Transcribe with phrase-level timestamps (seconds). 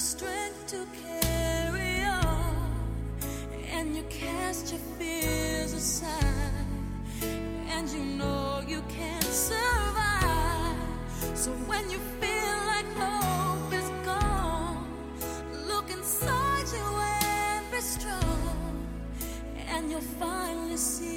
[0.00, 2.72] strength to carry on,
[3.70, 6.64] and you cast your fears aside,
[7.68, 10.74] and you know you can survive.
[11.34, 14.88] So when you feel like hope is gone,
[15.68, 16.86] look inside you
[17.22, 18.86] and be strong,
[19.68, 21.09] and you'll finally see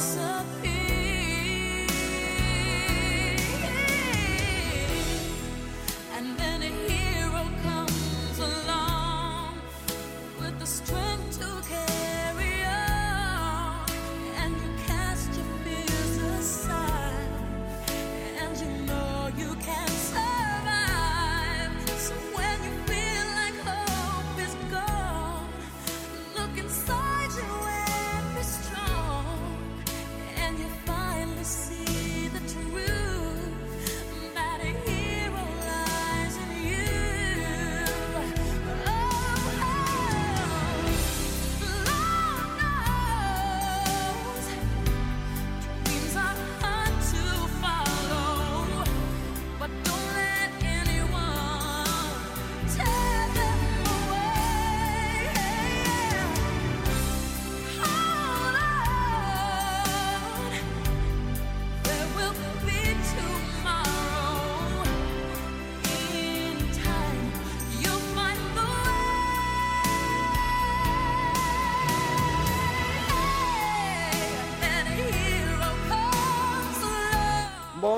[0.00, 0.49] myself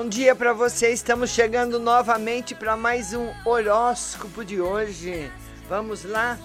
[0.03, 0.91] Bom dia para você.
[0.91, 5.31] Estamos chegando novamente para mais um horóscopo de hoje.
[5.69, 6.37] Vamos lá?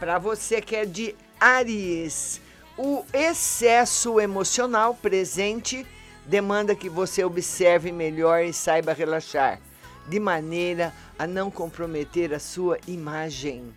[0.00, 2.40] Para você que é de Aries,
[2.78, 5.86] o excesso emocional presente
[6.24, 9.60] demanda que você observe melhor e saiba relaxar,
[10.08, 13.70] de maneira a não comprometer a sua imagem.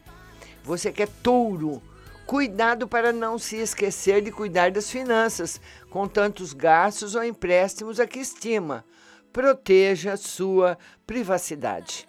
[0.64, 1.84] Você que é touro,
[2.26, 8.08] cuidado para não se esquecer de cuidar das finanças, com tantos gastos ou empréstimos a
[8.08, 8.84] que estima.
[9.32, 12.08] Proteja sua privacidade.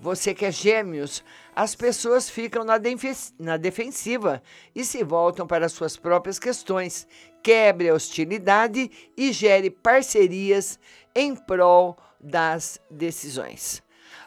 [0.00, 1.22] Você que é gêmeos,
[1.54, 4.42] as pessoas ficam na, defe- na defensiva
[4.74, 7.06] e se voltam para suas próprias questões.
[7.42, 10.78] Quebre a hostilidade e gere parcerias
[11.14, 13.82] em prol das decisões.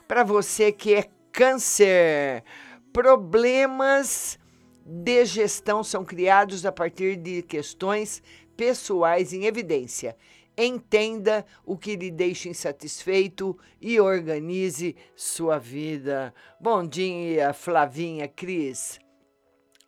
[0.07, 2.43] Para você que é câncer,
[2.91, 4.37] problemas
[4.85, 8.21] de gestão são criados a partir de questões
[8.55, 10.15] pessoais em evidência.
[10.55, 16.33] Entenda o que lhe deixa insatisfeito e organize sua vida.
[16.59, 18.99] Bom dia, Flavinha, Cris.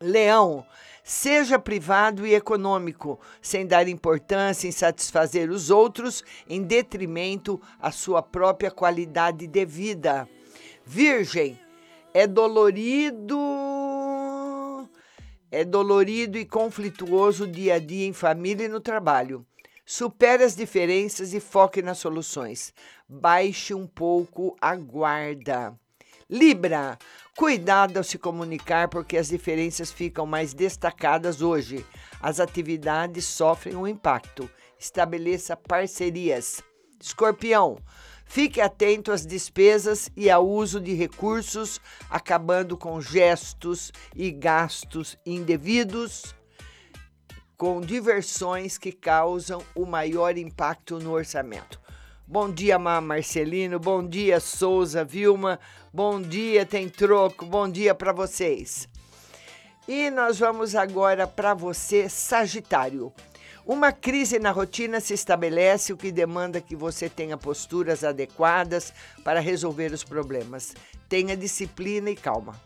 [0.01, 0.65] Leão,
[1.03, 8.21] seja privado e econômico, sem dar importância em satisfazer os outros em detrimento à sua
[8.23, 10.27] própria qualidade de vida.
[10.83, 11.59] Virgem,
[12.13, 13.37] é dolorido,
[15.55, 19.45] é dolorido e conflituoso o dia a dia em família e no trabalho.
[19.85, 22.73] Supere as diferenças e foque nas soluções.
[23.07, 25.73] Baixe um pouco a guarda.
[26.29, 26.97] Libra,
[27.37, 31.85] cuidado ao se comunicar porque as diferenças ficam mais destacadas hoje.
[32.19, 34.49] As atividades sofrem um impacto.
[34.77, 36.61] Estabeleça parcerias.
[37.01, 37.77] Escorpião,
[38.25, 46.35] fique atento às despesas e ao uso de recursos, acabando com gestos e gastos indevidos
[47.57, 51.79] com diversões que causam o maior impacto no orçamento.
[52.27, 53.79] Bom dia, Má Marcelino.
[53.79, 55.59] Bom dia, Souza, Vilma.
[55.93, 57.45] Bom dia, tem troco.
[57.45, 58.89] Bom dia para vocês.
[59.87, 63.13] E nós vamos agora para você, Sagitário.
[63.65, 69.39] Uma crise na rotina se estabelece, o que demanda que você tenha posturas adequadas para
[69.39, 70.75] resolver os problemas.
[71.09, 72.61] Tenha disciplina e calma.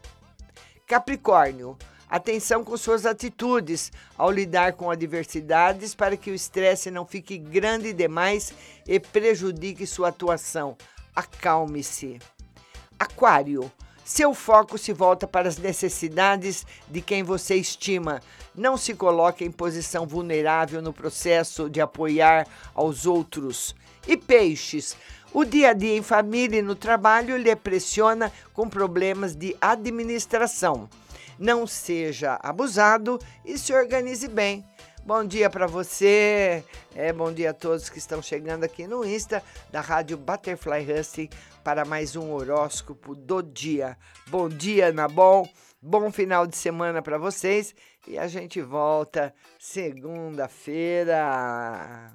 [0.86, 1.78] Capricórnio,
[2.10, 7.94] atenção com suas atitudes ao lidar com adversidades para que o estresse não fique grande
[7.94, 8.54] demais
[8.86, 10.76] e prejudique sua atuação.
[11.16, 12.20] Acalme-se.
[13.00, 13.72] Aquário,
[14.10, 18.24] seu foco se volta para as necessidades de quem você estima.
[18.56, 23.76] Não se coloque em posição vulnerável no processo de apoiar aos outros.
[24.08, 24.98] E peixes,
[25.32, 30.90] o dia a dia em família e no trabalho lhe pressiona com problemas de administração.
[31.38, 34.66] Não seja abusado e se organize bem.
[35.06, 36.64] Bom dia para você,
[36.94, 39.42] é, bom dia a todos que estão chegando aqui no Insta
[39.72, 41.30] da Rádio Butterfly Husting
[41.64, 43.98] para mais um horóscopo do dia.
[44.28, 45.50] Bom dia, na bom,
[45.82, 47.74] bom final de semana para vocês
[48.08, 52.14] e a gente volta segunda-feira.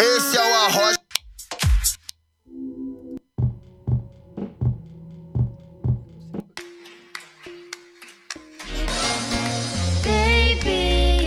[0.00, 0.98] Esse é o arroz.
[10.02, 11.18] Baby,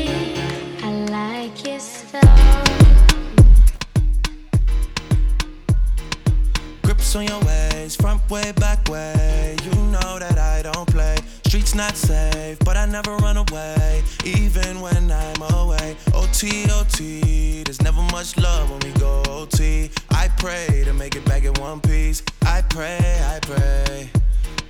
[8.32, 9.58] way, back way.
[9.66, 11.18] You know that I don't play.
[11.46, 15.98] Streets not safe, but I never run away, even when I'm away.
[16.14, 19.92] OT, OT, there's never much love when we go OT.
[20.12, 22.24] I pray to make it back in one piece.
[22.46, 24.10] I pray, I pray.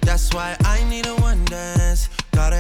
[0.01, 0.81] That's why I